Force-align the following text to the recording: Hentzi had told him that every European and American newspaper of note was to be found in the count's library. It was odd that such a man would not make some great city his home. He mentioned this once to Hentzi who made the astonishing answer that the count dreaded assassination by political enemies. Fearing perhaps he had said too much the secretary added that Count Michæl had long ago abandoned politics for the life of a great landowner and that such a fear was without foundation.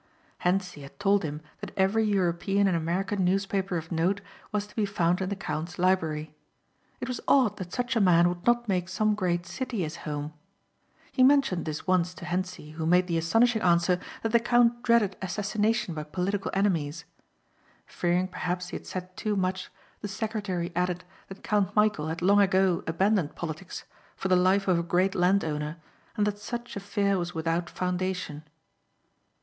Hentzi 0.39 0.81
had 0.81 0.99
told 0.99 1.21
him 1.21 1.41
that 1.59 1.77
every 1.77 2.03
European 2.03 2.65
and 2.65 2.75
American 2.75 3.23
newspaper 3.23 3.77
of 3.77 3.91
note 3.91 4.19
was 4.51 4.65
to 4.65 4.75
be 4.75 4.83
found 4.83 5.21
in 5.21 5.29
the 5.29 5.35
count's 5.35 5.77
library. 5.77 6.33
It 6.99 7.07
was 7.07 7.21
odd 7.27 7.57
that 7.57 7.71
such 7.71 7.95
a 7.95 8.01
man 8.01 8.27
would 8.27 8.43
not 8.43 8.67
make 8.67 8.89
some 8.89 9.13
great 9.13 9.45
city 9.45 9.83
his 9.83 9.97
home. 9.97 10.33
He 11.11 11.21
mentioned 11.21 11.65
this 11.65 11.85
once 11.85 12.15
to 12.15 12.25
Hentzi 12.25 12.71
who 12.71 12.87
made 12.87 13.05
the 13.05 13.19
astonishing 13.19 13.61
answer 13.61 13.99
that 14.23 14.31
the 14.31 14.39
count 14.39 14.81
dreaded 14.81 15.17
assassination 15.21 15.93
by 15.93 16.01
political 16.01 16.49
enemies. 16.55 17.05
Fearing 17.85 18.27
perhaps 18.27 18.69
he 18.69 18.77
had 18.77 18.87
said 18.87 19.15
too 19.15 19.35
much 19.35 19.69
the 20.01 20.07
secretary 20.07 20.71
added 20.75 21.03
that 21.27 21.43
Count 21.43 21.75
Michæl 21.75 22.09
had 22.09 22.23
long 22.23 22.41
ago 22.41 22.83
abandoned 22.87 23.35
politics 23.35 23.83
for 24.15 24.29
the 24.29 24.35
life 24.35 24.67
of 24.67 24.79
a 24.79 24.81
great 24.81 25.13
landowner 25.13 25.77
and 26.17 26.25
that 26.25 26.39
such 26.39 26.75
a 26.75 26.79
fear 26.79 27.19
was 27.19 27.35
without 27.35 27.69
foundation. 27.69 28.43